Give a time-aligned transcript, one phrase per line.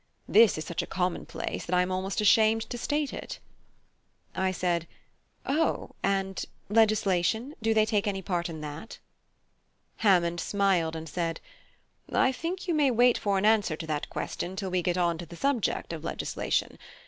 [0.27, 3.37] This is such a commonplace that I am almost ashamed to state it."
[4.33, 4.87] I said,
[5.45, 7.53] "O; and legislation?
[7.61, 8.97] do they take any part in that?"
[9.97, 11.39] Hammond smiled and said:
[12.11, 15.19] "I think you may wait for an answer to that question till we get on
[15.19, 16.79] to the subject of legislation.